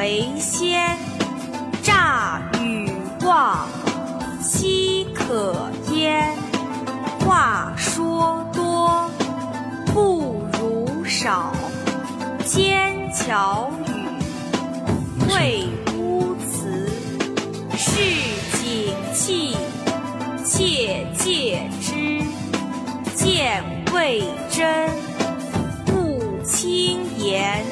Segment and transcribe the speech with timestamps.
[0.00, 0.96] 为先，
[1.82, 2.90] 诈与
[3.22, 3.68] 妄，
[4.40, 6.34] 奚可焉？
[7.18, 9.10] 话说多，
[9.92, 11.52] 不如少。
[12.46, 13.92] 奸巧语，
[15.28, 16.88] 秽污辞，
[17.76, 18.00] 市
[18.56, 19.54] 井气，
[20.42, 22.24] 切戒之。
[23.14, 24.88] 见未真，
[25.92, 27.62] 勿轻言；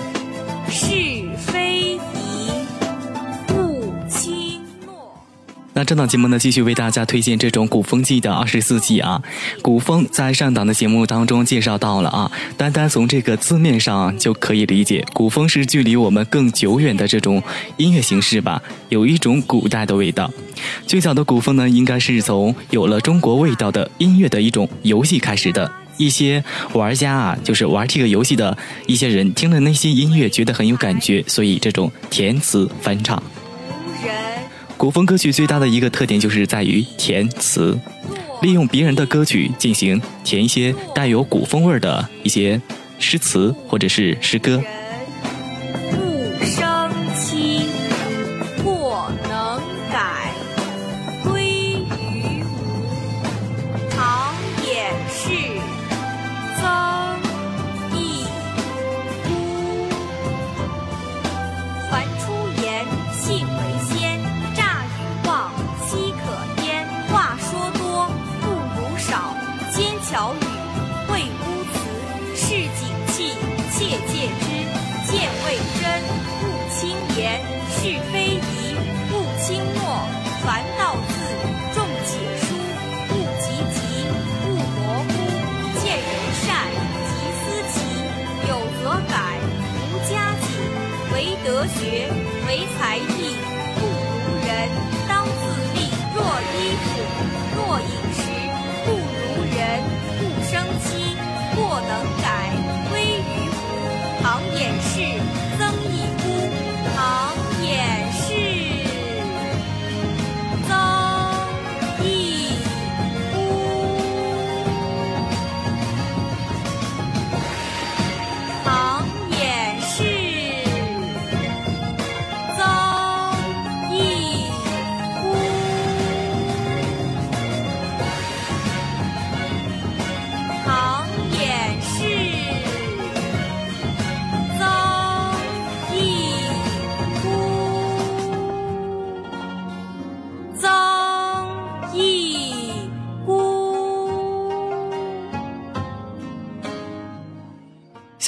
[5.78, 9.22] 那这档节目呢，继续为大家推荐这种古风季的二十四季啊。
[9.62, 17.40] 古风在上档的节目当中介绍到了啊，单单从这个字面上就可以理解，古风是距离我们更久远的这种
[17.76, 20.28] 音乐形式吧，有一种古代的味道。
[20.84, 25.70] 最早的古风呢，应该是从有了中国味道的音乐的一种游戏开始的。
[25.96, 33.22] 一些玩家啊，就是玩这个游戏的一些人，听了那些音乐觉得很有感觉，所以这种填词翻唱。
[34.78, 37.76] 古风歌曲最大的一个特点就是在于填词，
[38.40, 42.62] 利用别人的歌曲进行填一些带有古风味的一些
[43.00, 44.62] 诗词或者是诗歌。
[92.58, 93.17] 学为才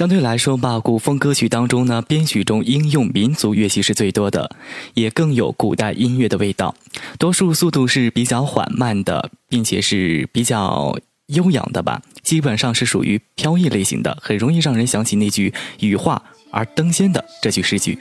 [0.01, 4.51] 相对来说吧，古风歌曲当中呢，编曲中应用民族乐器是最多的，
[4.95, 6.75] 也更有古代音乐的味道。
[7.19, 17.99] 多数速度是比较缓慢的，并且是比较悠扬的吧，基本上是属于飘逸类型的，很容易让人想起那句“羽化而登仙”的这句诗句。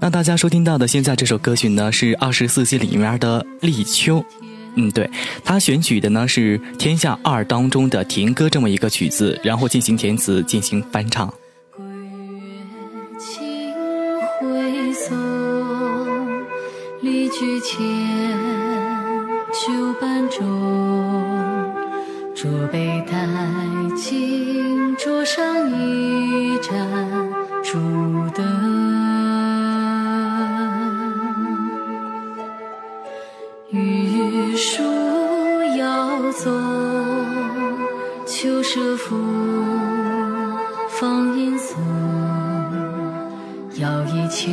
[0.00, 4.20] 那大家收听到的现在这首歌曲呢，是二十四节里面的《立秋》。
[4.76, 5.08] 嗯，对。
[5.44, 11.32] 他选取的呢是《天下二》当中的《停歌》这么一个曲子，然后进行填词，进行翻唱。
[11.76, 12.50] 桂月
[13.18, 13.72] 清
[14.38, 15.16] 辉送，
[17.02, 17.78] 离居前，
[19.52, 20.40] 酒半中，
[22.34, 23.26] 竹杯待
[23.96, 26.72] 尽，桌上一盏
[27.62, 27.78] 烛
[28.34, 28.59] 灯。
[38.42, 39.18] 秋社赋，
[40.88, 41.76] 放音松，
[43.74, 44.48] 要一起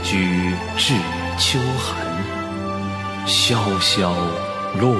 [0.00, 0.94] 居至
[1.38, 1.96] 秋寒，
[3.26, 4.12] 萧萧
[4.78, 4.94] 落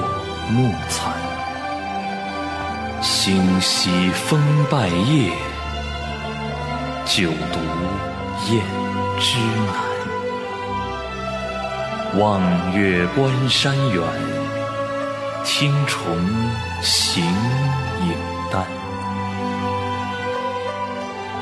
[0.49, 1.13] 木残。
[3.01, 5.31] 星稀风败叶，
[7.05, 7.59] 酒独
[8.51, 8.61] 雁
[9.19, 9.37] 之
[9.67, 9.73] 南。
[12.19, 12.41] 望
[12.75, 14.03] 月关山远，
[15.45, 16.17] 听虫
[16.81, 18.13] 行影
[18.51, 18.65] 淡。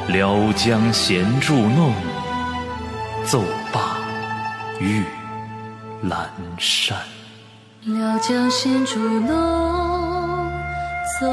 [0.07, 1.93] 辽江闲筑弄，
[3.29, 3.43] 奏
[3.73, 3.97] 罢
[4.79, 5.03] 玉
[6.03, 6.97] 兰山。
[7.81, 10.49] 辽江闲筑弄，
[11.19, 11.29] 奏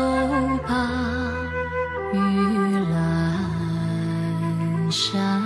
[0.66, 0.90] 罢
[2.12, 2.16] 玉
[2.92, 3.38] 兰
[4.90, 5.40] 山。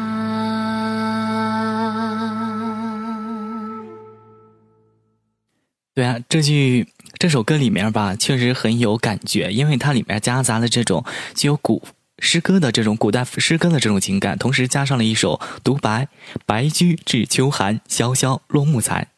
[5.94, 11.04] 对啊，这句这首歌里面吧，确实很有感觉，因为它里面夹杂了这种
[11.34, 11.82] 具有古
[12.18, 16.08] 诗歌的这种古代诗歌的这种情感，同时加上了一首独白
[16.46, 19.08] ：“白驹至秋寒，萧萧落木残”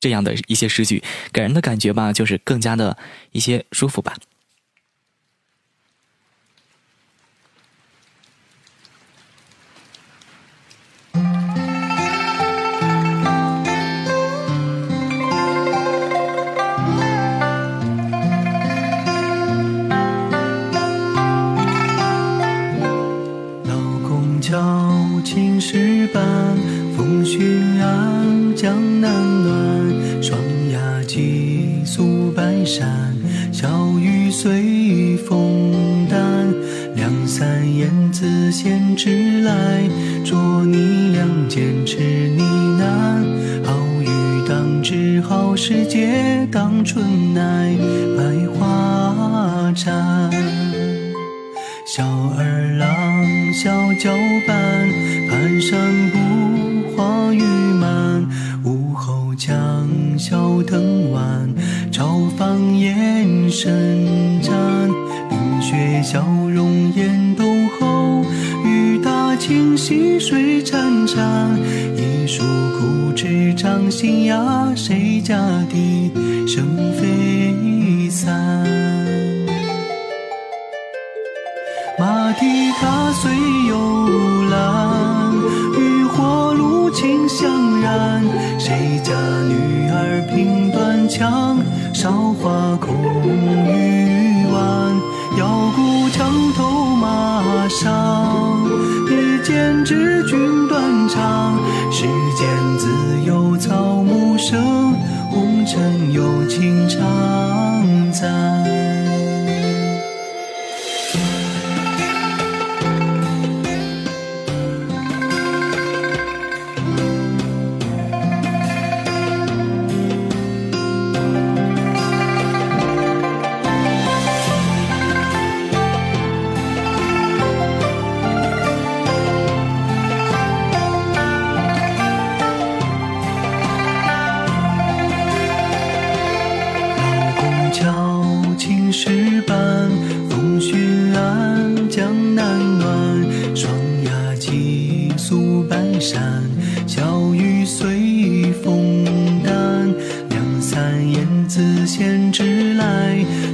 [0.00, 2.96] 这样的一些诗句，给人的感觉吧，就是更加的
[3.32, 4.14] 一些舒服吧。
[32.66, 33.14] 山，
[33.52, 33.68] 小
[34.00, 36.18] 雨随风淡，
[36.96, 39.88] 两三燕子衔枝来，
[40.24, 41.96] 啄泥两间织
[42.36, 42.42] 呢
[42.80, 43.64] 喃。
[43.64, 43.72] 好
[44.02, 44.08] 雨
[44.48, 47.72] 当知好时节，当春乃
[48.16, 48.24] 百
[48.58, 49.88] 花绽。
[51.86, 52.04] 小
[52.36, 53.70] 儿郎，小
[54.02, 54.10] 脚
[54.44, 54.88] 板，
[55.30, 57.42] 蹒跚孤，花雨
[57.80, 58.28] 满。
[58.64, 61.05] 午后将小藤。
[63.56, 64.52] 烟深战。
[65.30, 66.20] 冰雪消
[66.52, 68.22] 融严冬后，
[68.64, 71.16] 雨打清溪水潺潺。
[71.96, 72.42] 一树
[72.78, 75.38] 枯枝长新芽，谁家
[75.70, 76.12] 笛
[76.46, 76.66] 声
[77.00, 78.62] 飞散？
[81.98, 82.86] 马蹄踏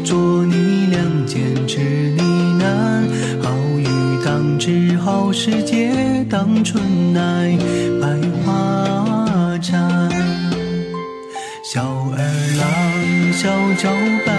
[0.04, 1.80] 做你两件痴
[2.16, 2.22] 呢
[2.60, 3.86] 喃好雨
[4.24, 7.56] 当知好时节当春乃
[8.00, 8.06] 百
[8.44, 9.72] 花绽
[11.62, 12.18] 小儿
[12.58, 13.48] 郎小
[13.82, 13.90] 脚
[14.26, 14.31] 板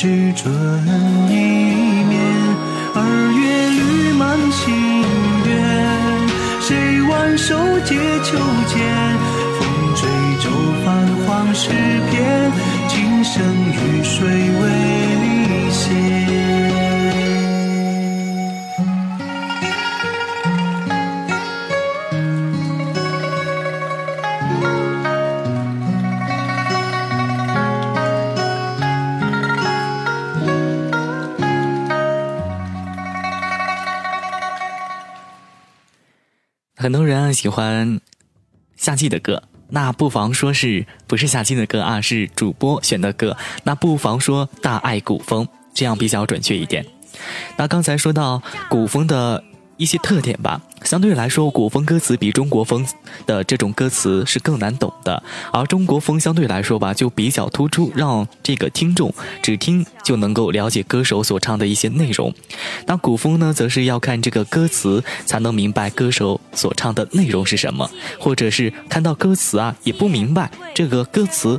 [0.00, 0.50] 只春
[1.28, 1.34] 意
[2.08, 2.16] 绵。
[2.94, 2.98] 二
[3.36, 3.80] 月绿
[4.16, 4.72] 满心
[5.44, 5.52] 园，
[6.58, 7.54] 谁挽手
[7.84, 8.80] 解秋千？
[9.58, 9.60] 风
[9.94, 10.08] 吹
[10.40, 10.48] 皱
[10.82, 10.88] 泛
[11.26, 11.68] 黄诗
[12.08, 12.50] 篇，
[12.88, 14.64] 琴声与谁为
[36.80, 38.00] 很多人啊喜欢
[38.74, 42.00] 夏季的歌，那不妨说是不是夏季的歌啊？
[42.00, 46.86] 是主播选的歌，那不妨说大爱古风，这样比较准确一点。
[47.58, 49.44] 那刚才说到古风的。
[49.80, 52.86] 一些特点吧，相对来说，古风歌词比中国风
[53.26, 55.22] 的这种歌词是更难懂的，
[55.54, 59.10] 而中国风相对来说吧，就比较突出，让这个听众
[59.42, 62.30] 只听就能够了解歌手所唱的一些内容。
[62.84, 71.58] 那古风呢，则是要看这个歌词才能明白歌手所唱的内容是什么，或者是看到歌词啊，也不明白这个歌词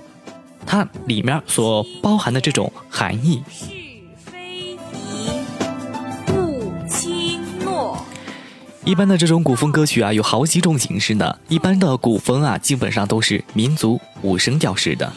[0.67, 3.41] 它里面所包含的这种含义。
[8.83, 11.37] 一般的这种古风歌曲啊，有好几种形式呢。
[11.47, 15.11] 一般的古风啊，基本上都是民族五声调式的。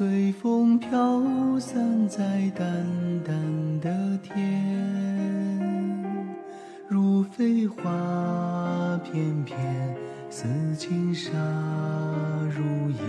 [0.00, 0.88] 随风飘
[1.58, 2.66] 散在淡
[3.22, 3.36] 淡
[3.82, 4.40] 的天。
[6.88, 9.58] 如飞花片片，
[10.30, 11.30] 似轻纱
[12.48, 13.04] 如烟。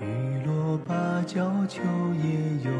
[0.00, 1.82] 雨落芭蕉，秋
[2.24, 2.30] 叶
[2.64, 2.70] 又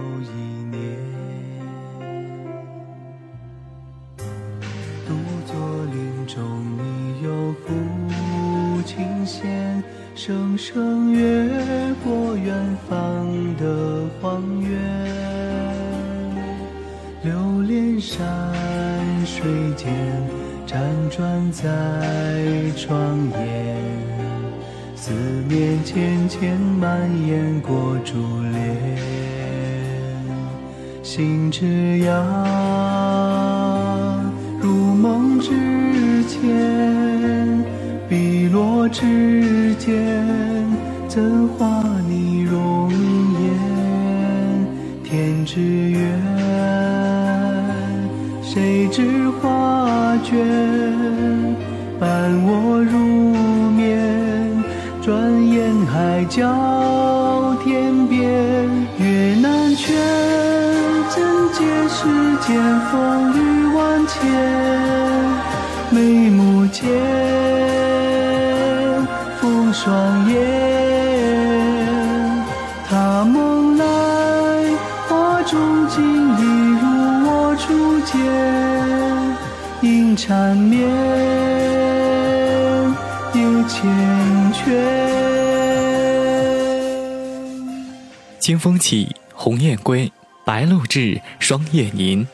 [88.68, 90.12] 风起，鸿雁归，
[90.44, 92.28] 白鹭至，霜叶凝。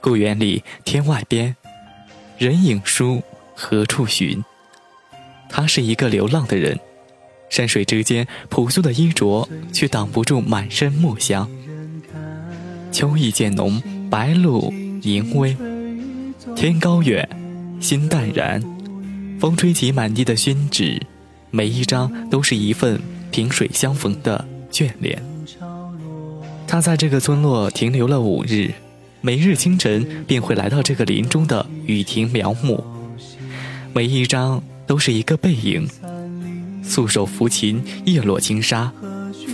[0.00, 1.54] 故园里，天外边，
[2.38, 3.22] 人影疏，
[3.54, 4.42] 何处寻？
[5.50, 6.80] 他是一个流浪的人，
[7.50, 11.46] 山水之间朴素的衣着却挡不住满身墨香。
[12.90, 14.72] 秋意渐浓，白露
[15.02, 15.54] 盈微，
[16.56, 17.28] 天高远，
[17.78, 18.62] 心淡然。
[19.38, 20.98] 风吹起满地的宣纸，
[21.50, 22.98] 每一张都是一份
[23.30, 25.22] 萍水相逢的眷恋。
[26.68, 28.72] 他在这个村落停留了五日，
[29.20, 32.84] 每日清晨便会来到这个林中的雨亭苗木，
[33.92, 34.62] 每一张。
[34.88, 35.86] 都是一个背影，
[36.82, 38.90] 素手抚琴，叶落轻纱，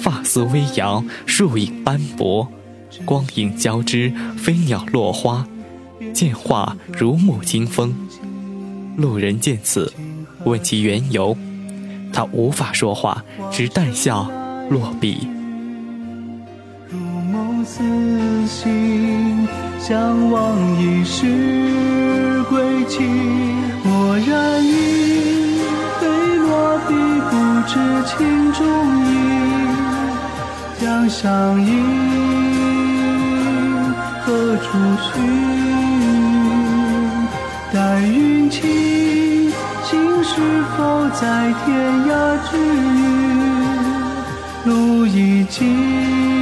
[0.00, 2.48] 发丝微扬，树影斑驳，
[3.04, 5.44] 光影交织，飞鸟落花，
[6.12, 7.92] 见画如沐清风。
[8.96, 9.92] 路人见此，
[10.44, 11.36] 问其缘由，
[12.12, 14.30] 他无法说话，只淡笑
[14.70, 15.26] 落笔。
[17.64, 23.02] 如梦似醒，相望已是归期，
[23.84, 24.74] 蓦然一。
[27.66, 28.62] 知情中
[29.06, 29.08] 意，
[30.80, 31.72] 江上影，
[34.20, 34.66] 何处
[35.00, 35.12] 寻？
[37.72, 38.60] 待云起，
[39.82, 41.66] 心是否在天
[42.06, 42.12] 涯
[42.50, 42.52] 之
[44.62, 44.66] 隅？
[44.66, 46.33] 路已尽。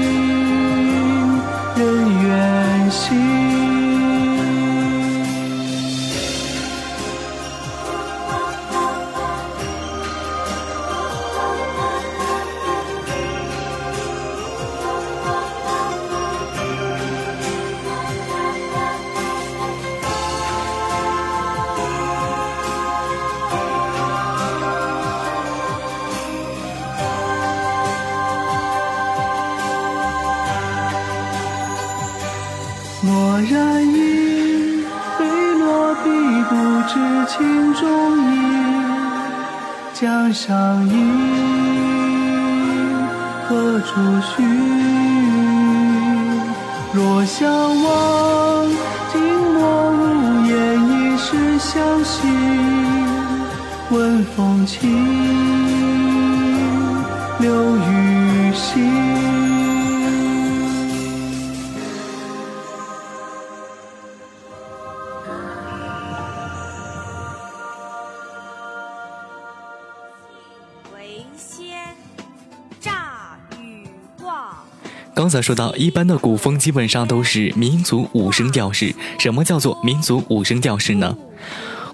[75.23, 78.93] 刚才说到，一般的古风基本上都是民族五声调式。
[79.21, 81.17] 什么叫做民族五声调式呢？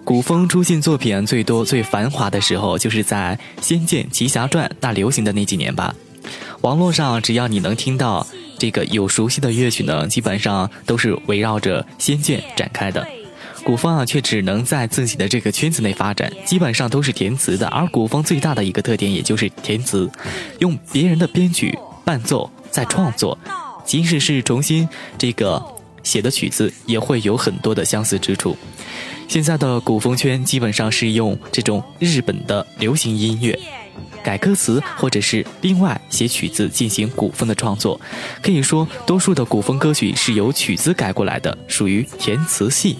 [0.02, 5.94] 古风出现作品最多、最繁华的时候，就是在《仙剑奇侠传》大流行的那几年吧。
[6.62, 8.26] 网络上只要你能听到
[8.58, 13.06] 这个有熟悉的乐曲呢，基本上都是围绕着仙剑展开的。
[13.62, 17.68] 古风啊，却只能在自己的这个圈子内发展，基本上都是填词的。
[17.68, 20.10] 而古风最大的一个特点，也就是填词，
[20.60, 23.38] 用别人的编曲伴奏在创作，
[23.84, 25.62] 即使是重新这个
[26.02, 28.56] 写的曲子，也会有很多的相似之处。
[29.26, 33.58] 现在的古风圈基本上是用这种日本的流行音乐
[34.22, 38.00] 改歌词，或者是另外写曲子进行古风的创作。
[38.42, 42.96] 可以说，多数的古风歌曲是由曲子改过来的，属于填词系。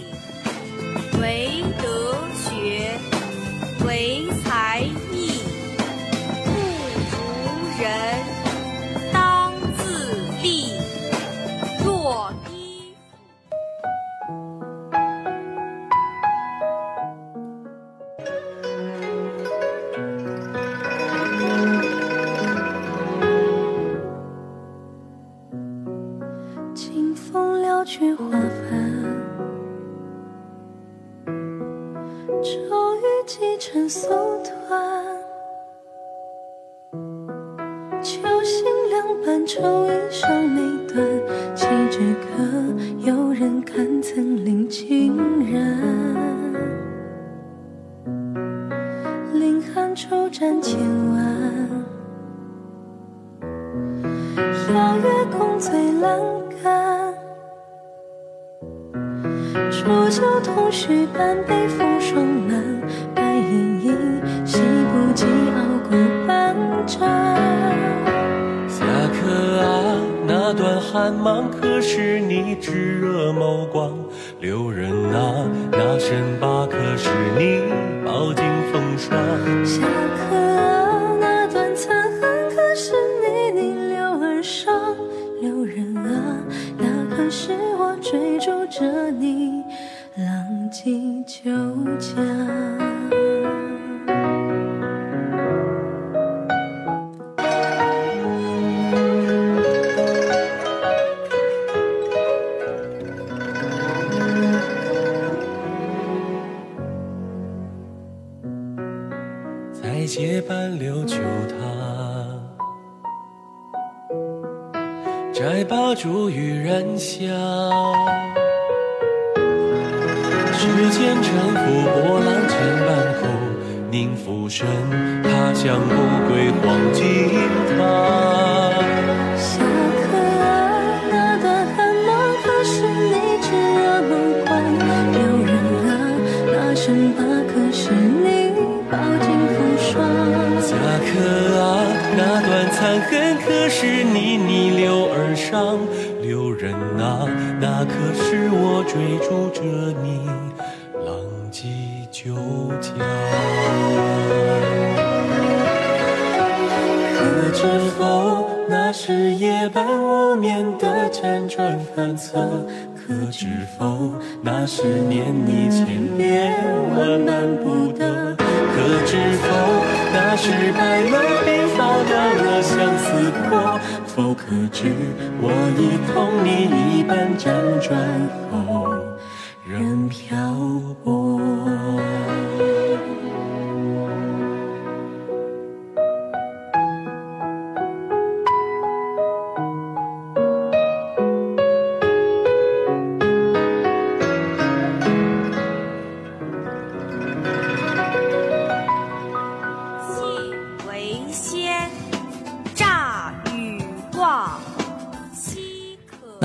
[90.89, 92.88] 浪迹九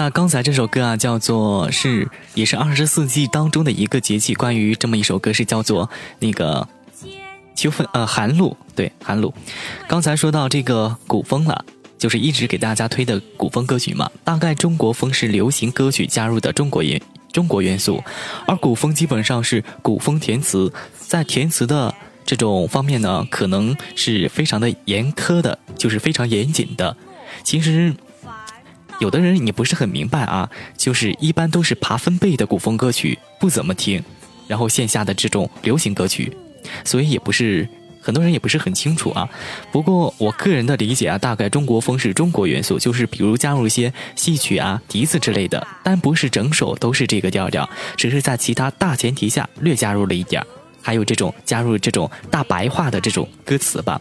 [0.04, 5.90] 那刚才这首歌啊，叫做是也是二十四季当中的一个节气，关于这么一首歌是叫做
[6.20, 6.68] 那个
[7.56, 9.34] 秋分呃寒露，对寒露。
[9.88, 11.64] 刚才说到这个古风了，
[11.98, 14.12] 就是一直给大家推的古风歌曲嘛。
[14.26, 18.04] 大概中国风是流行歌曲加入的中国元中国元素，
[18.46, 26.98] 而古风基本上是古风填词，在填词的这种方面呢，可能是非常的严苛的，就是非常严谨的。
[27.46, 27.96] 其实。
[29.00, 34.02] 有的人你不是很明白啊，就是一般都是爬分贝的古风歌曲不怎么听，
[34.48, 36.32] 然后线下的这种流行歌曲，
[36.86, 37.68] 所以也不是
[38.02, 39.28] 很多人也不是很清楚啊。
[39.72, 50.42] 不过我个人的理解啊，大概中国风是中国元素，就是比如加入一些戏曲啊、笛子之类的，但不是整首都是这个调调，只是在其他大前提下略加入了一点
[50.82, 54.00] 还有这种加入这种大白话的这种歌词吧。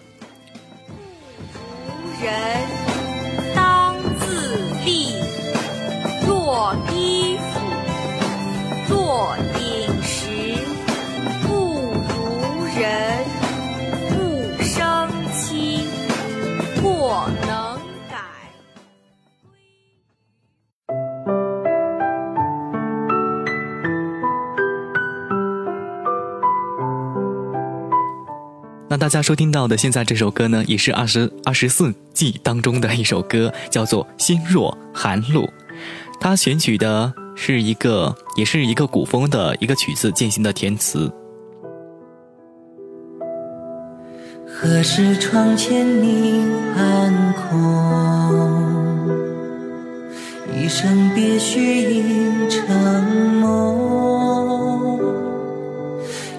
[28.92, 35.44] 那大家收听到的现在这首歌呢，也是二十二十四季当中的一首歌，叫做《心若寒露》。
[36.20, 41.11] 它选取的是一个，也是一个古风的一个曲子进行的填词。
[44.46, 49.09] 何时窗前明寒空？
[50.55, 54.21] 一生别绪影成梦。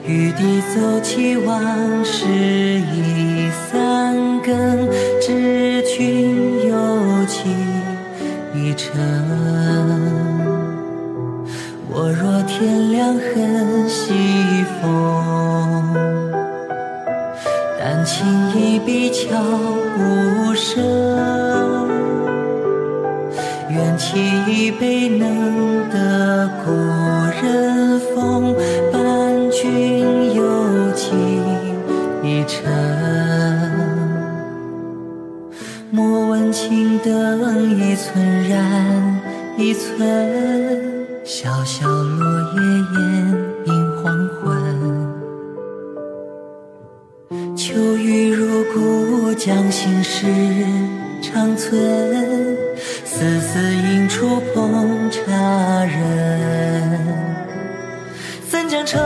[0.05, 4.89] 玉笛奏起往事已三更，
[5.21, 7.55] 知君有情
[8.53, 8.91] 一程。
[11.89, 15.95] 我若天亮恨西风，
[17.79, 18.27] 但轻
[18.59, 19.39] 一笔悄
[19.97, 20.83] 无声。
[23.69, 24.17] 愿沏
[24.49, 26.71] 一杯能得故
[27.41, 27.72] 人
[37.03, 39.21] 灯一寸燃
[39.57, 39.99] 一寸，
[41.25, 42.61] 小小落叶
[42.93, 43.03] 掩
[43.65, 44.41] 映黄昏。
[47.57, 50.25] 秋雨如故，将心事
[51.21, 51.77] 长存，
[53.03, 56.89] 丝丝映出烹茶人。
[58.49, 58.97] 怎将愁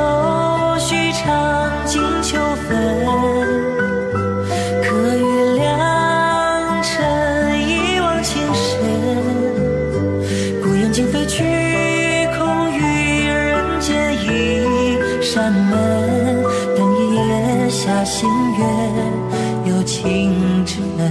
[20.28, 21.02] 有情真。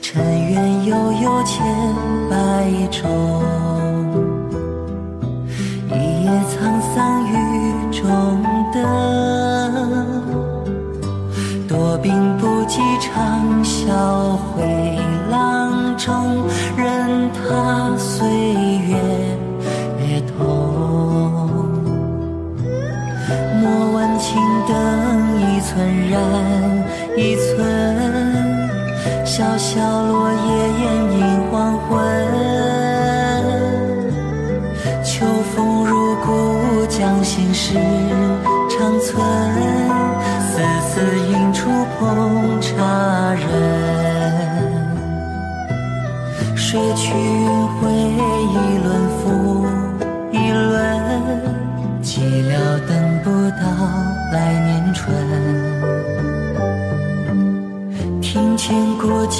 [0.00, 1.64] 尘缘悠悠千
[2.30, 2.34] 百
[2.90, 3.42] 种。
[5.90, 5.92] 一
[6.24, 6.52] 夜沧
[6.94, 6.94] 桑
[7.26, 7.32] 雨
[7.90, 8.02] 中
[8.72, 8.76] 灯，
[11.68, 14.98] 多病不及长啸回
[15.30, 16.44] 廊中，
[16.76, 18.96] 任他岁月
[20.00, 20.36] 越痛。
[23.60, 24.72] 莫问青灯
[25.40, 25.72] 一寸
[26.10, 26.14] 燃
[29.74, 30.03] 小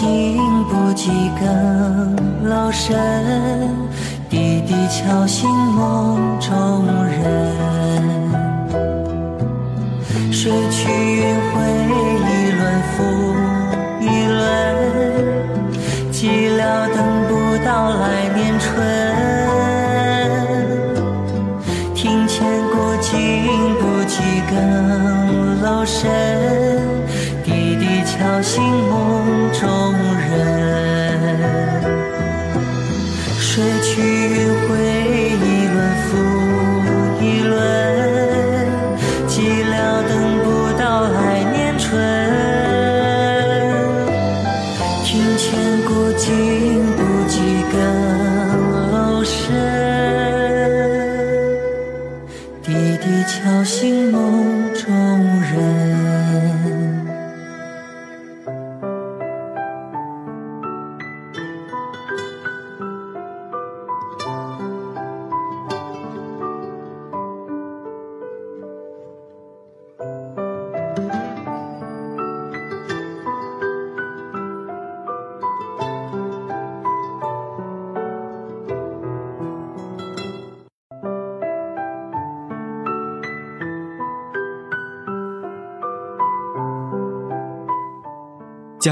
[0.05, 1.09] 过尽不几
[1.41, 2.95] 更老深。
[4.29, 7.23] 滴滴敲醒梦中人，
[10.31, 11.57] 水去云回，
[12.21, 13.03] 一轮复
[14.03, 14.43] 一轮，
[16.13, 16.61] 寂寥
[16.95, 16.97] 等
[17.29, 17.33] 不
[17.65, 18.63] 到来年春。
[21.95, 23.15] 庭前过尽
[23.81, 26.11] 不几更楼深，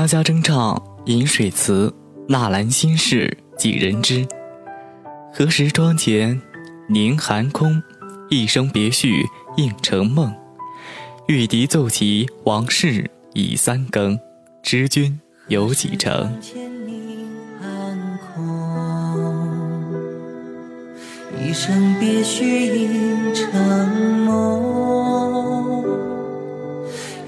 [0.02, 1.94] 家家争唱饮水词，
[2.28, 4.26] 纳兰心事几人知？
[5.32, 6.42] 何时窗前
[6.88, 7.80] 凝寒空？
[8.28, 9.22] 一声别绪
[9.56, 10.34] 应成梦。
[11.28, 14.18] 玉笛奏起往事已三更，
[14.60, 16.36] 知君有几成？
[21.40, 25.61] 一生别绪映成梦。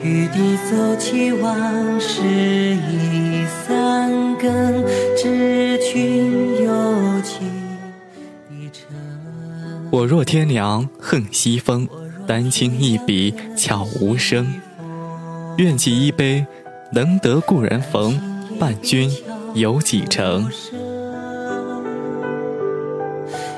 [0.04, 4.84] 玉笛奏起往事已三更，
[5.16, 7.38] 知君有几
[8.70, 8.94] 成？
[9.90, 11.88] 我若天凉恨西风，
[12.26, 14.46] 丹青一笔悄无声。
[15.56, 16.44] 愿起一杯，
[16.92, 18.20] 能得故人逢，
[18.60, 19.10] 伴君
[19.54, 20.46] 有几成？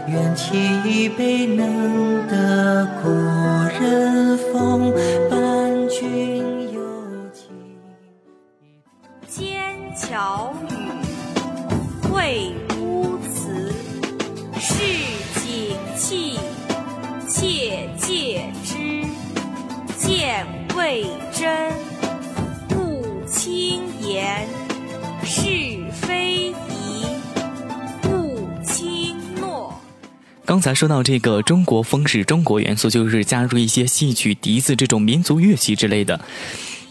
[0.07, 3.11] 愿起一杯，能得故
[3.81, 4.39] 人
[30.57, 36.19] 刚才说到这个中国风是中国元素，就是加入一些戏曲、笛子这种民族乐器之类的。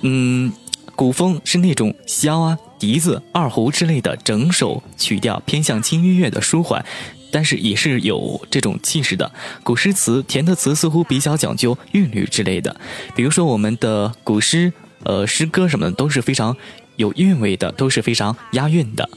[0.01, 0.54] 嗯，
[0.95, 6.86] 古风是那种箫啊、笛子、二胡之类的整首曲调偏向轻音乐的舒缓，
[7.32, 9.32] 但是也是有这种气势的。
[9.63, 12.80] 古诗词填的词似乎比较讲究韵律之类的，
[13.15, 16.56] 比如说我们的古诗、呃诗歌什么的都是非常
[16.97, 19.10] 有韵味的，都是非常押韵的。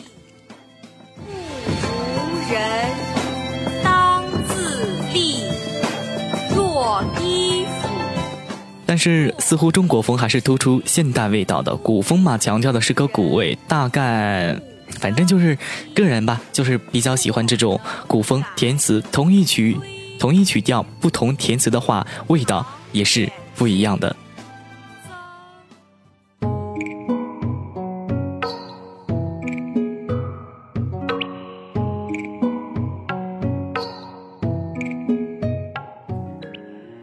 [8.88, 14.58] 但是似乎中国风还是突出现代味道的，古风嘛强调的是个古味，大概
[14.98, 15.58] 反正就是
[15.94, 19.76] 个人吧，就是比较喜欢这种古风填词，同一曲
[20.18, 24.16] 同一曲调，不同填词的话，味道也是不一样的。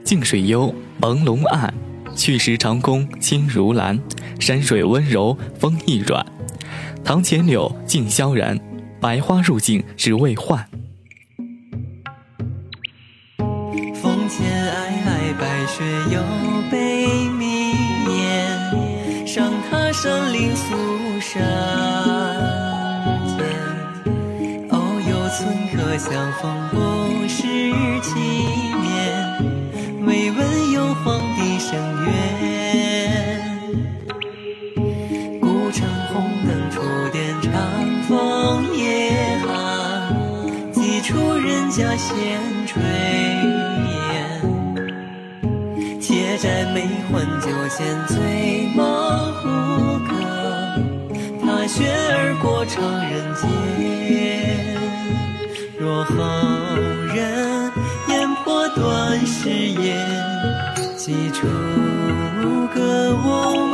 [0.04, 0.74] 静水幽，
[1.06, 1.72] 朦胧暗，
[2.16, 4.00] 去时长空清如蓝，
[4.40, 6.26] 山水温柔风亦软。
[7.04, 8.60] 堂前柳，尽萧然，
[9.00, 10.68] 百花入镜只为换。
[13.38, 14.74] 风前
[15.06, 16.20] 皑皑，白雪又
[16.72, 17.74] 被迷
[18.18, 20.76] 烟，上踏山林宿
[21.22, 21.40] 山
[23.38, 23.46] 间。
[24.72, 27.44] 偶有村客相逢，不识
[28.02, 28.65] 其
[47.46, 49.44] 酒笺，醉梦胡
[50.00, 50.10] 歌，
[51.44, 51.86] 踏雪
[52.18, 53.46] 而过唱人间。
[55.78, 56.16] 若后
[57.14, 57.72] 人
[58.10, 59.96] 言破断誓言，
[60.98, 61.46] 几处
[62.74, 63.65] 歌我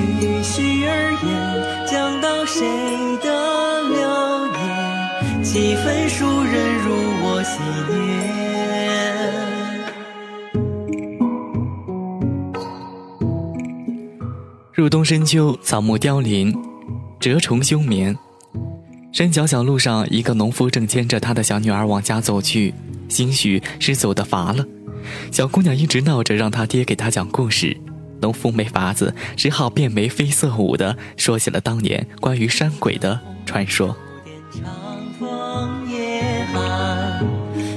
[0.00, 0.64] 家千
[1.86, 2.66] 顷抖落，徐徐而谁
[3.22, 3.26] 的
[3.90, 3.98] 流
[4.52, 5.42] 年？
[5.42, 6.86] 几分熟人入
[7.22, 7.52] 我心
[7.88, 7.98] 念。
[14.72, 16.56] 入冬深秋，草木凋零，
[17.18, 18.16] 蛰虫休眠。
[19.12, 22.72] 山脚小路上，一个农夫正牵着他的小女儿往家走去，
[23.08, 24.64] 兴许是走得乏了。
[25.30, 27.76] 小姑娘一直闹着让他爹给她讲故事，
[28.20, 33.96] 农夫没法子，只好变眉飞色舞地说起了当年关于山鬼的传说。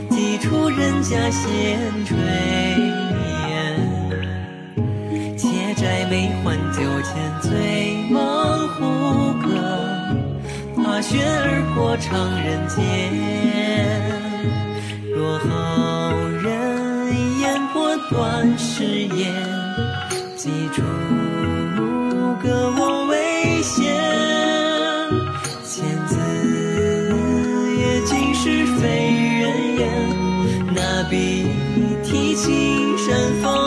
[0.10, 2.16] 几处人家闲炊
[3.50, 3.80] 烟，
[5.38, 9.48] 且摘梅换酒千醉梦胡歌，
[10.76, 12.78] 踏雪而过长人间。
[15.16, 15.48] 若后
[16.42, 18.84] 人言我断誓
[19.16, 19.34] 言，
[20.44, 20.82] 记住
[22.42, 23.82] 歌我未歇。
[25.64, 26.18] 千字
[27.80, 28.84] 也尽是非
[29.40, 29.44] 人
[29.80, 29.82] 言，
[30.76, 31.48] 那笔
[32.04, 33.63] 提青山风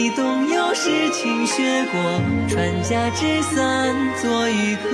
[0.00, 2.00] 立冬又是晴雪过，
[2.48, 4.88] 传家纸伞，作与客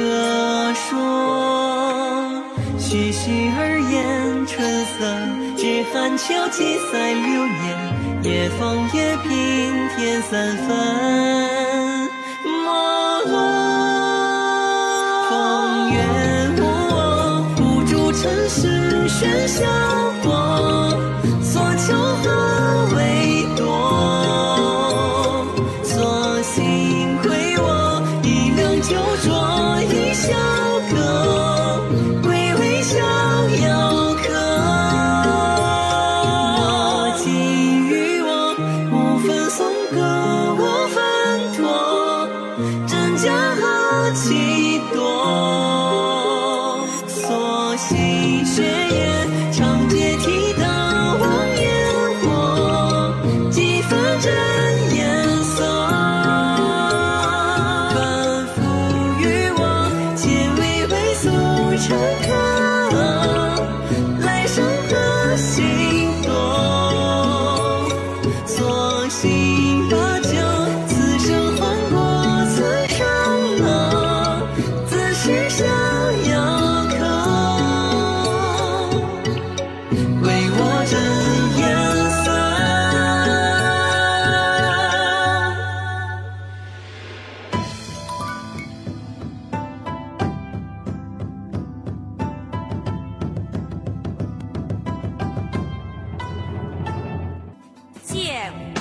[0.75, 2.43] 说。
[2.77, 5.07] 徐徐而言春色，
[5.57, 7.63] 知寒秋几载流年，
[8.25, 9.31] 夜风夜平
[9.95, 10.67] 添三分
[12.43, 12.67] 没
[13.31, 13.33] 落。
[15.31, 15.97] 风月
[16.59, 19.63] 无我，不住尘世喧嚣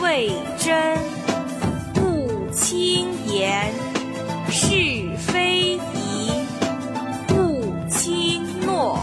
[0.05, 0.97] 见未真，
[2.03, 3.71] 勿轻言；
[4.51, 4.69] 是
[5.17, 6.31] 非宜，
[7.33, 8.99] 勿轻诺。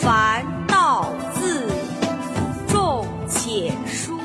[0.00, 1.66] 凡道字，
[2.66, 4.18] 重且疏。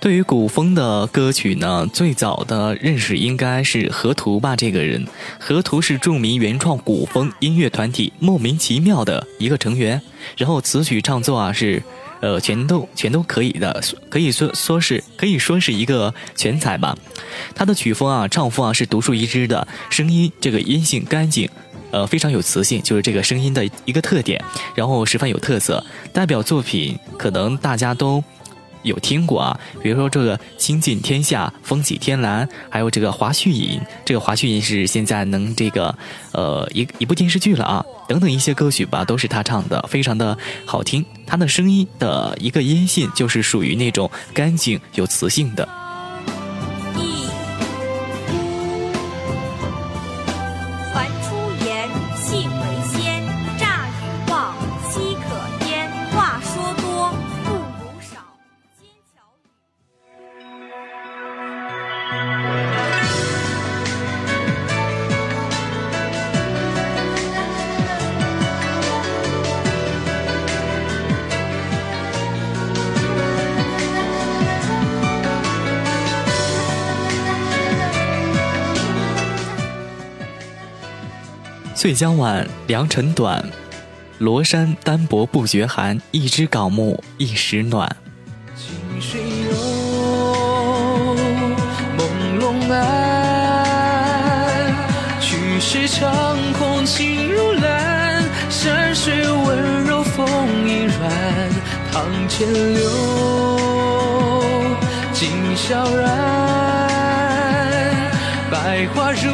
[0.00, 5.06] 对于古风的歌曲呢，最早的认识应该是河图吧这个人。
[5.38, 10.00] 河图是著名原创古风音乐团体莫名其妙的一个成员，
[10.36, 11.82] 然后词曲创作啊是，
[12.20, 16.96] 呃，全都全都可以的，可以说说是可以说是一个全才吧。
[17.54, 21.48] 他的曲风啊、唱风啊是独树一帜的，声音这个音性干净。
[21.90, 24.44] 呃，非常有磁性，就是这个声音的一个特点，
[24.74, 25.82] 然后十分有特色。
[26.12, 28.22] 代表作品可能大家都
[28.82, 35.94] 有听过啊，比如说这个《倾尽天下》《风起天蓝》，还有这个《华胥引》，这个《华胥引》是现在能这个
[36.32, 41.04] 呃一一部电视剧了啊，等等一些歌曲吧，都是他唱的，非常的好听。
[41.26, 45.68] 他的声音的一个音性就是属于那种干净有磁性的。
[81.88, 83.42] 岁将晚，良辰短，
[84.18, 85.98] 罗衫单薄不觉寒。
[86.10, 87.96] 一枝槁木一时暖。
[88.54, 89.18] 清水
[89.48, 89.56] 幽，
[91.96, 92.02] 朦
[92.38, 92.84] 胧暗，
[95.18, 100.28] 去时长空情如蓝，山水温柔风
[100.68, 101.10] 依软，
[101.90, 102.82] 堂前柳，
[105.14, 106.06] 尽萧然，
[108.50, 109.32] 百花如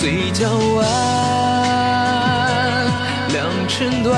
[0.00, 0.84] 言，岁将晚，
[3.32, 4.16] 良辰短，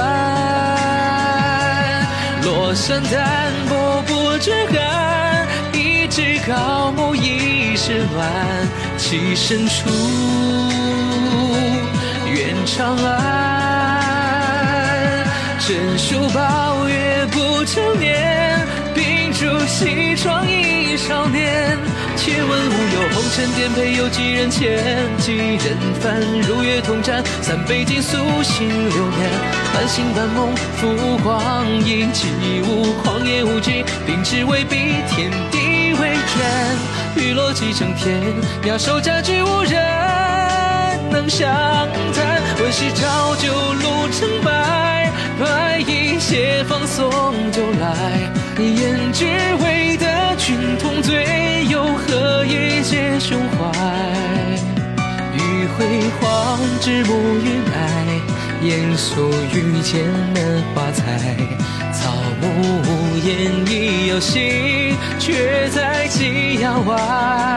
[2.45, 8.31] 落山单薄不知寒，一枝高木一时乱，
[8.97, 9.91] 栖身处
[12.33, 14.07] 远长安，
[15.59, 18.65] 枕书抱月不成眠，
[18.95, 21.92] 秉烛西窗忆少年。
[22.25, 24.79] 且问无忧红尘颠沛，有几人牵？
[25.19, 26.23] 几人烦？
[26.47, 29.29] 如月同盏，三杯敬诉心流年。
[29.75, 32.29] 半醒半梦浮光阴，起
[32.65, 34.77] 舞狂野无惧，并只为比
[35.11, 37.27] 天地为卷。
[37.27, 38.23] 雨落几成天，
[38.63, 39.81] 鸟兽家居无人
[41.11, 41.51] 能相
[42.15, 42.41] 谈。
[42.63, 45.11] 问世照旧路成白，
[45.41, 47.11] 白衣斜放送
[47.51, 48.31] 酒来。
[48.59, 49.27] 胭脂
[49.61, 49.97] 味
[50.45, 53.71] 君同醉，又何以解胸怀？
[55.37, 55.87] 余辉
[56.21, 61.37] 煌，之暮云霭，烟宿遇见门花彩。
[61.93, 62.49] 草木
[62.83, 67.52] 无言亦有心，却在夕阳外。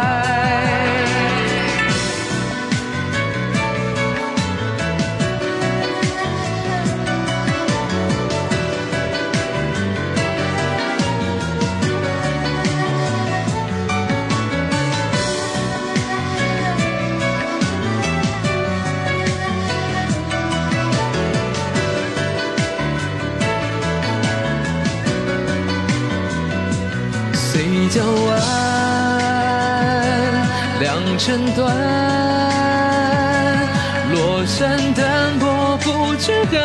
[31.25, 31.75] 良辰短，
[34.13, 36.61] 落山单薄不知寒，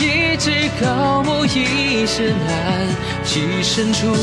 [0.00, 0.50] 一枝
[0.80, 2.88] 高木一时难，
[3.24, 4.16] 栖身处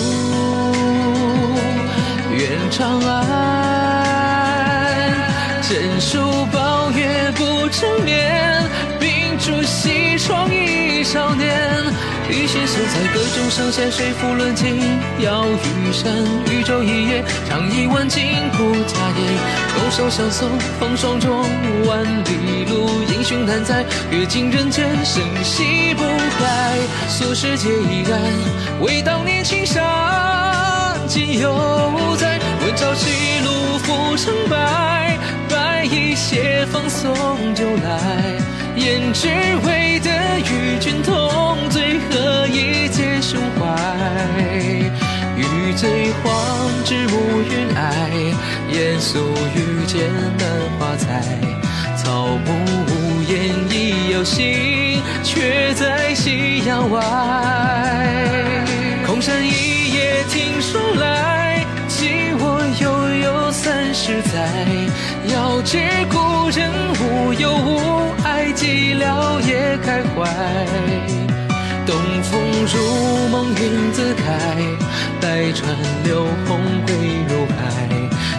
[2.33, 3.15] 远长安，
[5.61, 8.61] 枕书抱月不成眠，
[8.99, 11.55] 秉烛西窗忆少年。
[12.27, 13.71] 一心守在歌中上。
[13.71, 14.81] 下水浮轮尽，
[15.19, 16.11] 要玉山
[16.49, 19.65] 渔舟一叶，唱一万金不假言。
[19.75, 20.49] 拱手相送
[20.79, 21.43] 风霜中，
[21.85, 26.77] 万里路英雄难在，阅尽人间生息不改。
[27.07, 28.19] 俗世皆已然，
[28.81, 29.83] 唯当年青山
[31.07, 32.39] 今犹在。
[32.65, 35.17] 问朝夕路浮成败，
[35.49, 37.13] 白衣斜放送
[37.53, 38.39] 酒来。
[38.75, 39.29] 胭脂
[39.65, 40.09] 为的
[40.39, 43.63] 与君同醉，何以解胸怀？
[45.37, 48.33] 欲醉黄至暮云霭，
[48.71, 49.19] 烟宿
[49.53, 50.09] 遇见
[50.39, 50.41] 门
[50.79, 51.23] 花彩。
[51.97, 52.53] 草木
[52.87, 53.33] 无言
[53.69, 57.01] 亦有心，却在夕阳外。
[59.05, 64.65] 空山一夜听说来，记我悠悠三十载。
[65.33, 65.79] 遥知
[66.09, 66.71] 故人
[67.01, 70.23] 无忧无爱，寂寥也开怀。
[71.85, 74.23] 东风如梦云自开，
[75.21, 76.95] 百川流红归
[77.29, 77.55] 入海。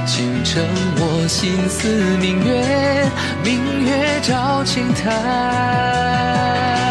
[0.07, 0.65] 倾城
[0.99, 1.89] 我心似
[2.21, 3.11] 明月，
[3.45, 6.86] 明月照青苔。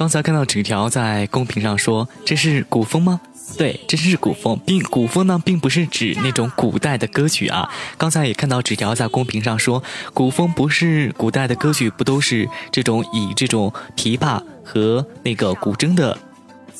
[0.00, 3.20] 刚才看到纸条在公屏上说：“这是古风吗？”
[3.58, 7.68] 对，这是古风，并古风呢，并不是指那种古代的歌曲啊。
[7.98, 9.82] 刚才也看到纸条在公屏上说，
[10.14, 16.16] 古风不是古代的歌曲，不都是这种以这种琵琶和那个古筝的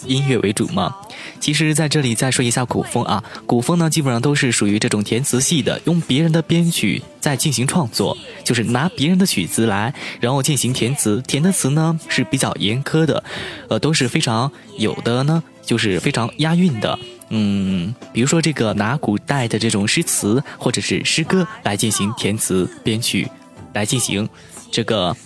[0.07, 0.95] 音乐为主吗？
[1.39, 13.23] 其实，在这里再说一下古风啊，古风呢，基本上都是属于这种填词系的，用别人的编曲再进行创作，就是拿别人的曲子来，然后进行填词，填的词呢是比较严苛的，
[13.69, 16.99] 呃，都是非常有的呢，就是非常押韵的，
[17.29, 23.29] 嗯，比如说这个拿古代的这种诗词或者是诗歌来进行填词编曲，
[23.73, 24.29] 来进行
[24.71, 25.17] 这个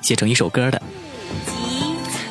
[0.00, 0.80] 写成一首歌的。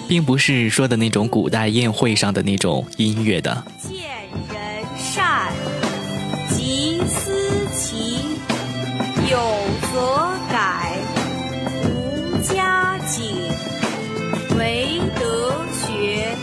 [0.08, 3.64] 并不是说的那种古代宴会上的那种音乐的。
[3.82, 3.99] 见
[4.49, 5.51] 人善，
[6.49, 8.26] 即思齐，
[9.30, 9.38] 有
[9.91, 10.97] 则改，
[11.84, 13.36] 无加警，
[14.58, 16.36] 唯德学，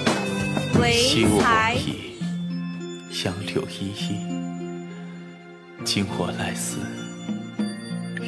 [0.80, 1.94] 唯才艺，
[3.24, 4.16] 杨柳依依。
[5.84, 6.78] 今我来思，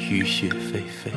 [0.09, 1.11] 雨雪霏霏。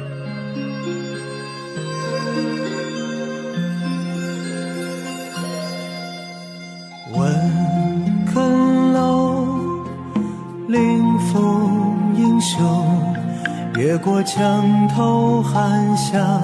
[13.77, 16.41] 越过江头寒香，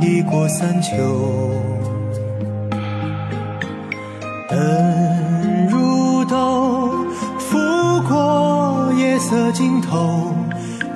[0.00, 0.90] 已过三秋。
[4.48, 6.88] 灯如豆，
[7.38, 7.58] 拂
[8.08, 10.34] 过夜色尽头。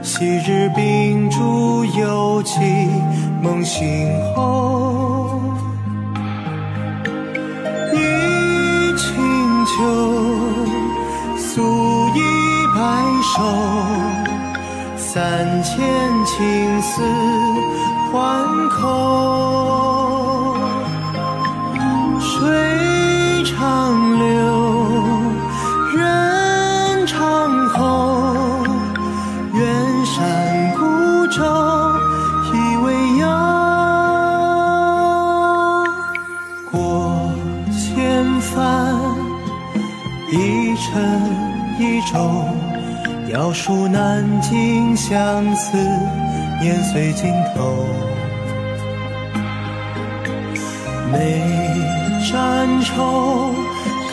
[0.03, 2.59] 昔日秉烛游记，
[3.43, 5.29] 梦醒后。
[7.93, 7.99] 忆
[8.97, 9.77] 清秋，
[11.37, 12.21] 素衣
[12.75, 12.81] 白
[13.23, 13.43] 首，
[15.17, 15.75] 三千
[16.27, 17.01] 青丝
[18.13, 20.16] 还扣。
[43.67, 45.77] 数难尽相思，
[46.61, 47.85] 年岁尽头。
[51.13, 51.43] 眉
[52.31, 53.53] 沾愁，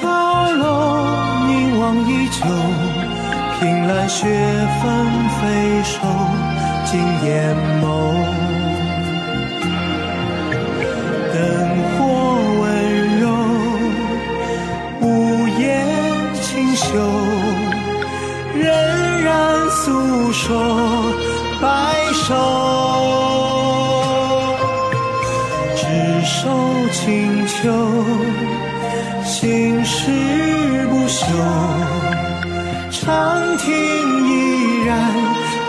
[0.01, 1.05] 高楼
[1.45, 2.43] 凝望依旧。
[3.59, 4.25] 凭栏雪
[4.81, 5.05] 纷
[5.37, 5.99] 飞收，
[6.85, 7.85] 尽眼眸。
[11.31, 11.37] 灯
[11.93, 12.01] 火
[12.59, 13.23] 温柔，
[14.99, 15.61] 无言
[16.41, 16.89] 清秀，
[19.83, 20.55] 诉说
[21.61, 21.67] 白
[22.13, 22.33] 首。
[25.75, 25.83] 执
[26.23, 26.47] 手
[26.93, 27.69] 清秋，
[29.25, 31.25] 心事不休。
[32.91, 33.67] 长亭
[34.29, 35.11] 依然，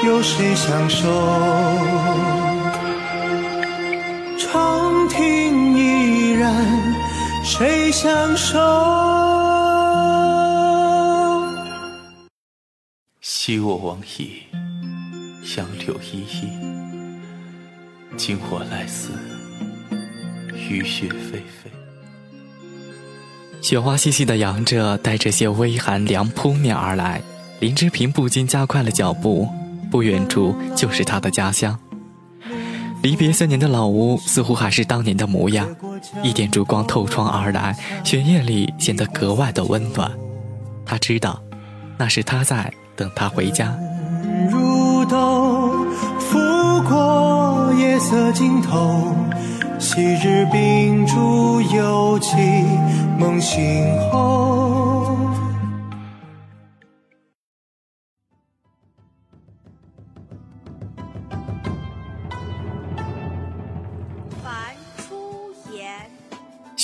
[0.07, 1.09] 有谁相守？
[4.39, 6.55] 长亭依然，
[7.43, 8.94] 谁相守？
[13.85, 14.45] 往矣，
[15.59, 16.49] 杨柳依依。
[18.17, 19.11] 今我来思，
[20.71, 21.71] 雨雪霏霏。
[23.61, 27.21] 雪花细细的扬着，带着些微寒凉扑面而来。
[27.61, 29.47] 林之平不禁加快了脚步，
[29.91, 31.79] 不远处就是他的家乡。
[33.03, 35.69] 离别三年的老屋似乎还是当年的模样，
[36.23, 40.11] 一点烛光透窗而来，雪夜里显得格外的温暖。
[40.87, 41.43] 他知道，
[41.99, 43.75] 那是他在等他回家。
[44.51, 45.87] 如豆，
[46.19, 46.39] 拂
[46.89, 49.15] 过夜色尽头。
[49.79, 52.37] 昔日秉烛游记，
[53.19, 53.61] 梦醒
[54.11, 54.94] 后。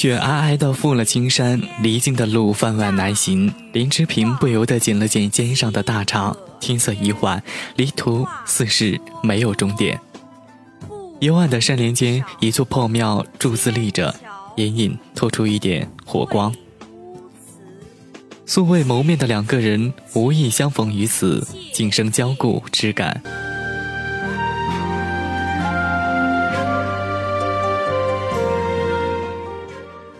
[0.00, 3.52] 雪皑皑的覆了青山，离境的路分外难行。
[3.74, 7.42] 林之平不由得紧了紧肩上的大氅，天色已晚，
[7.76, 10.00] 离途似是没有终点。
[11.18, 14.14] 幽暗的山林间，一座破庙柱子立着，
[14.56, 16.54] 隐隐透出一点火光。
[18.46, 23.22] 素未谋面的两个人，无意相逢于此，竟生交故之感。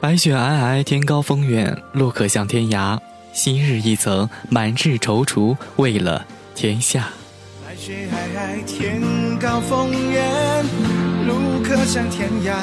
[0.00, 2.98] 白雪皑皑，天高风远，路可向天涯。
[3.34, 6.24] 昔日一曾满志踌躇，为了
[6.54, 7.10] 天下。
[7.62, 9.02] 白雪皑皑，天
[9.38, 10.64] 高风远，
[11.26, 12.54] 路可向天涯。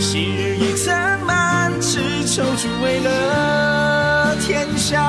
[0.00, 0.92] 昔日一曾
[1.24, 5.00] 满志踌躇，为了天下。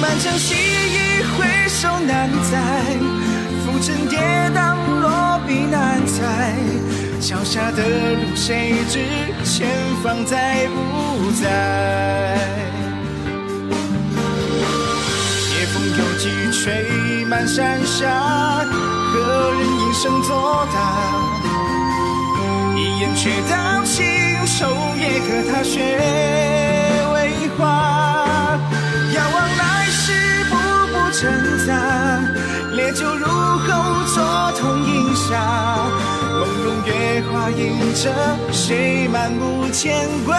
[0.00, 2.94] 满腔细意回首难再，
[3.66, 4.20] 浮沉跌
[4.54, 4.76] 宕
[5.38, 6.54] 落笔难猜。
[7.20, 8.98] 脚下的路，谁知
[9.44, 9.68] 前
[10.02, 11.46] 方在不在？
[15.54, 18.64] 夜风犹记吹满山下，
[19.12, 20.76] 何人应声作答？
[22.76, 24.04] 一眼却道情
[24.46, 24.66] 愁，
[24.96, 25.80] 也可踏雪
[27.14, 28.58] 为花。
[29.14, 29.47] 遥望，
[31.18, 31.74] 步挣扎，
[32.74, 33.66] 烈酒入喉，
[34.14, 35.42] 灼痛饮下，
[36.32, 36.68] 梦中。
[36.86, 38.14] 月华映着
[38.52, 40.36] 谁漫不牵挂？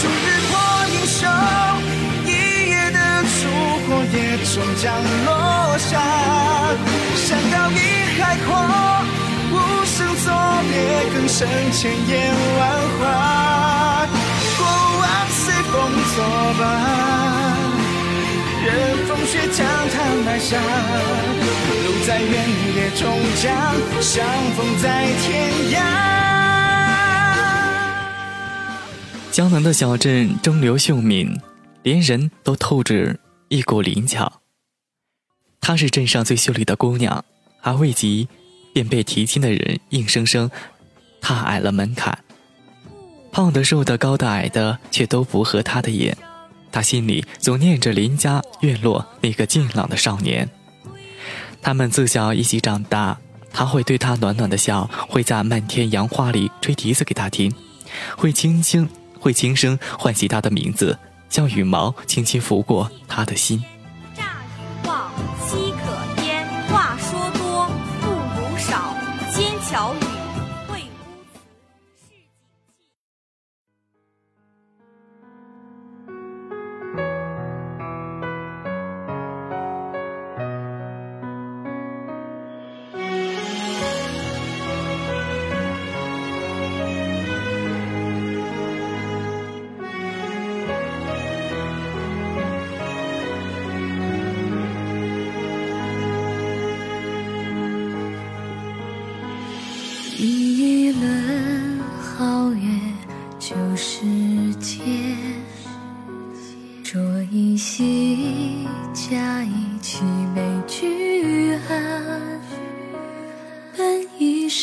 [0.00, 0.52] 逐日破
[0.88, 1.28] 英雄，
[2.24, 2.30] 一
[2.70, 3.38] 夜的烛
[3.84, 4.90] 火也终将
[5.26, 6.00] 落下。
[7.14, 7.76] 山高一
[8.18, 8.48] 海阔，
[9.52, 9.94] 无声
[10.24, 10.26] 作
[10.70, 10.74] 别，
[11.14, 12.60] 更胜千言万
[12.98, 13.02] 话。
[14.56, 14.60] 过
[15.00, 15.72] 往随风
[16.16, 16.18] 作
[16.58, 17.41] 罢。
[18.64, 22.32] 任风雪将它埋下，路在原
[22.76, 23.02] 野终
[23.42, 23.50] 将
[24.00, 24.24] 相
[24.56, 25.74] 逢在天涯。
[29.32, 31.40] 江南的小镇中流秀敏，
[31.82, 33.16] 连人都透着
[33.48, 34.40] 一股灵巧。
[35.60, 37.24] 她是镇上最秀丽的姑娘，
[37.60, 38.28] 还未及，
[38.72, 40.48] 便被提亲的人硬生生
[41.20, 42.16] 踏矮了门槛。
[43.32, 46.16] 胖的、瘦的、高的、矮的，却都不合她的眼。
[46.72, 50.48] 他心里总念着邻家院落那个俊朗的少年，
[51.60, 53.18] 他们自小一起长大，
[53.52, 57.54] 他会对他暖暖的笑，会在漫天杨花里吹笛子给他听，
[58.16, 58.88] 会轻轻
[59.20, 60.98] 会轻声唤起他的名字，
[61.28, 63.62] 像羽毛轻轻拂过他的心。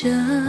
[0.02, 0.49] 这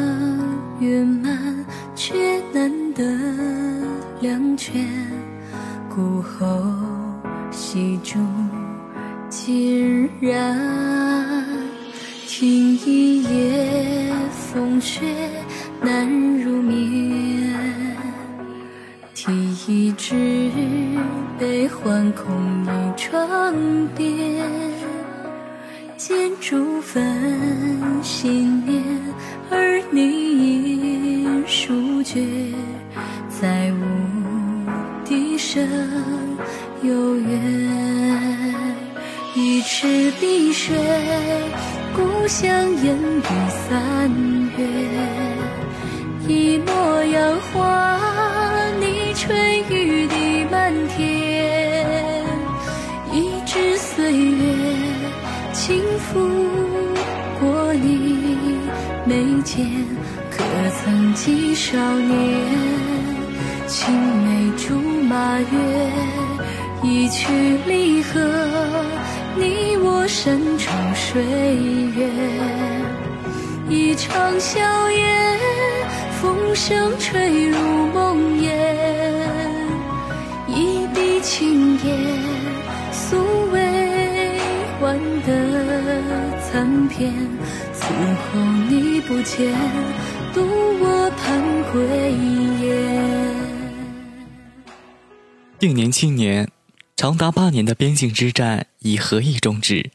[97.64, 99.90] 的边境之战以和议终止，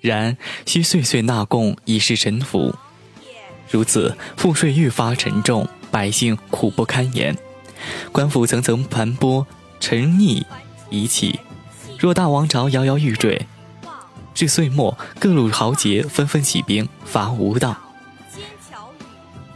[0.00, 0.36] 然
[0.66, 2.74] 需岁岁纳贡以示臣服。
[3.70, 7.36] 如此，赋税愈发沉重，百姓苦不堪言，
[8.12, 9.46] 官府层层盘剥，
[9.80, 10.44] 沉溺
[10.90, 11.40] 遗弃。
[11.98, 13.46] 若大王朝摇摇欲坠，
[14.34, 17.76] 至岁末，各路豪杰纷纷起兵伐吴道。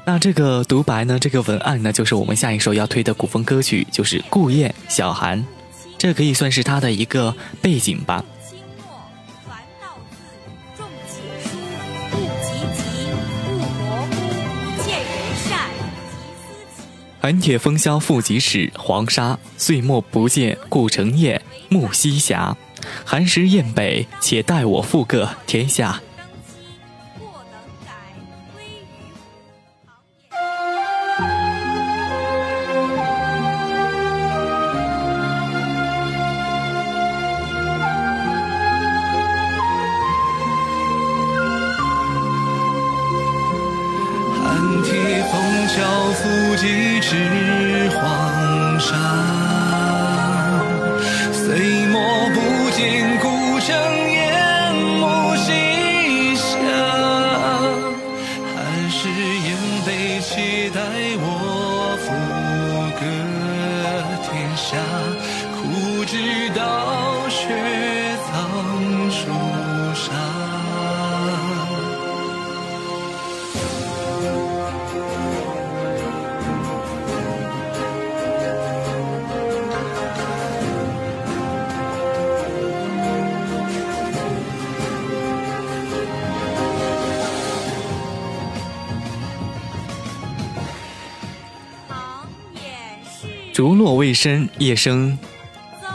[0.06, 1.18] 那这个独白呢？
[1.18, 1.92] 这个文案呢？
[1.92, 5.44] 就是我们下一首要推的古风歌曲，就是顾燕小寒。
[5.98, 8.24] 这可以算是他的一个背景吧。
[17.20, 22.56] 寒铁风萧复几尺，黄沙岁末不见故城雁，暮西霞。
[23.04, 26.00] 寒食雁北，且待我复个天下。
[47.10, 47.57] 是
[93.58, 95.18] 竹落未深夜深，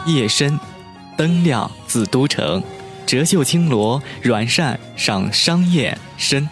[0.04, 0.60] 夜深
[1.16, 2.62] 灯亮自都城。
[3.06, 6.46] 折袖轻罗软扇赏商夜深。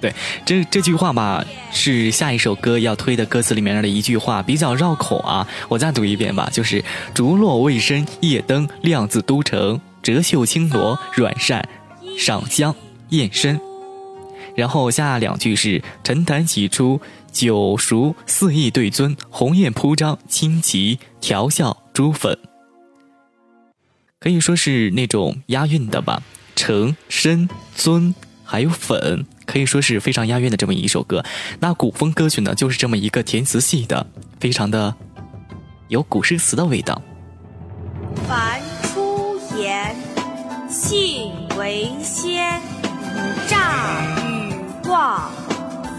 [0.00, 0.12] 对，
[0.44, 5.46] 这这句话吧，是下一首歌要推的歌词里面的一句话，比较绕口啊。
[5.68, 6.84] 我再读一遍吧，就是
[7.14, 11.68] “竹落未深夜灯亮自都城，折袖轻罗软扇
[12.18, 12.74] 赏香
[13.10, 13.60] 夜深”。
[14.56, 17.00] 然后下两句是“陈坛喜出
[17.32, 22.38] 酒熟四意对尊，鸿雁铺张轻骑调笑朱粉”。
[24.20, 26.22] 可以说是那种押韵的吧，
[26.54, 28.14] 成深尊
[28.44, 31.24] 还有粉，可以说是非常押韵的这么一首歌。
[31.58, 34.06] 那古风歌曲呢，就是这么一个填词系的，
[34.38, 34.94] 非常的
[35.88, 37.02] 有古诗词的味道。
[38.28, 39.96] 凡出言，
[40.68, 42.60] 信为先，
[43.48, 44.54] 诈与
[44.88, 45.32] 妄，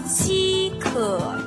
[0.08, 1.43] 奚可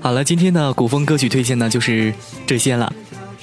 [0.00, 2.12] 好了，今天的古风歌曲推荐呢就是
[2.46, 2.92] 这些了。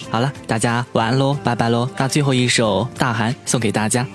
[0.09, 1.89] 好了，大家晚安喽，拜拜喽。
[1.97, 4.05] 那最后一首《大寒》送给大家。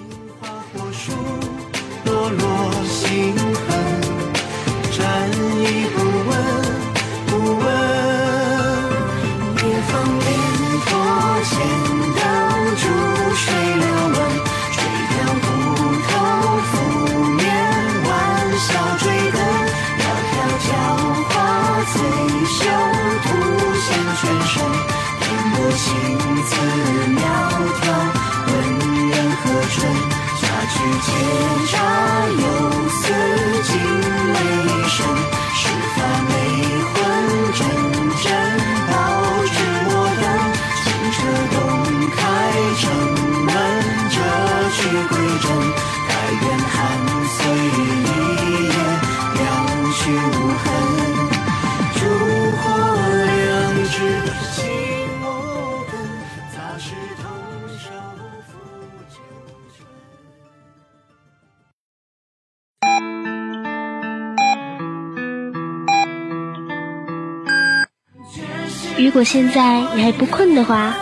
[69.16, 70.94] 如果现在你还不困的话，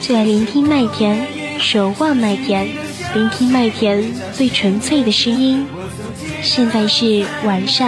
[0.00, 1.26] 就来聆听麦田，
[1.58, 2.66] 守望麦田，
[3.12, 4.02] 聆听麦田
[4.32, 5.66] 最纯粹的声音。
[6.42, 7.86] 现在是晚上。